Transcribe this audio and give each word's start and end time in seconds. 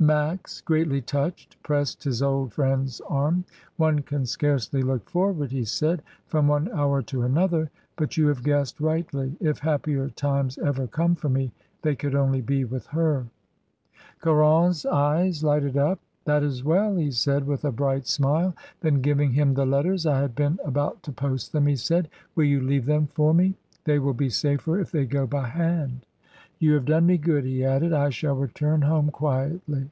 Max, 0.00 0.60
greatly 0.60 1.00
touched, 1.00 1.56
pressed 1.62 2.02
his 2.02 2.20
old 2.20 2.52
friend's 2.52 3.00
arm. 3.08 3.44
"One 3.76 4.00
can 4.00 4.26
scarcely 4.26 4.82
look 4.82 5.08
forward," 5.08 5.52
he 5.52 5.64
said, 5.64 6.02
"from 6.26 6.48
one 6.48 6.68
hour 6.74 7.00
to 7.02 7.22
another, 7.22 7.70
but 7.96 8.16
you 8.16 8.26
have 8.26 8.42
guessed 8.42 8.80
rightly; 8.80 9.36
if 9.40 9.60
happier 9.60 10.10
times 10.10 10.58
ever 10.58 10.88
come 10.88 11.14
for 11.14 11.28
me, 11.28 11.52
they 11.82 11.94
could 11.94 12.16
only 12.16 12.42
be 12.42 12.64
with 12.64 12.86
her." 12.88 13.28
Caron's 14.20 14.84
eyes 14.84 15.44
lighted 15.44 15.76
up. 15.76 16.00
"That 16.24 16.42
is 16.42 16.64
well," 16.64 16.96
he 16.96 17.12
said 17.12 17.46
with 17.46 17.64
a 17.64 17.72
bright 17.72 18.08
smile. 18.08 18.54
Then, 18.80 19.00
giving 19.00 19.30
him 19.32 19.54
the 19.54 19.64
letters, 19.64 20.06
"I 20.06 20.18
had 20.20 20.34
been 20.34 20.58
about 20.64 21.04
to 21.04 21.12
post 21.12 21.52
them," 21.52 21.66
he 21.68 21.76
said. 21.76 22.10
"Will 22.34 22.44
you 22.44 22.60
leave 22.60 22.84
them 22.84 23.06
for 23.06 23.32
me? 23.32 23.54
They 23.84 24.00
will 24.00 24.12
be 24.12 24.28
safer 24.28 24.78
if 24.80 24.90
they 24.90 25.06
go 25.06 25.24
by 25.26 25.46
hand. 25.46 26.04
You 26.60 26.74
have 26.74 26.84
CARON. 26.86 27.06
275 27.06 27.06
done 27.06 27.06
me 27.06 27.18
good," 27.18 27.48
he 27.48 27.64
added. 27.64 27.92
"I 27.92 28.10
shall 28.10 28.36
return 28.36 28.82
home 28.82 29.10
quietly." 29.10 29.90